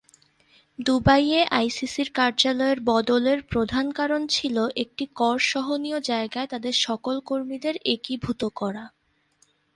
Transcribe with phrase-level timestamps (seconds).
[0.79, 8.41] দুবাইয়ে আইসিসির কার্যালয়ের বদলের প্রধান কারণ ছিল একটি কর সহনীয় জায়গায় তাদের সকল কর্মীদের একীভূত
[8.55, 8.83] করা।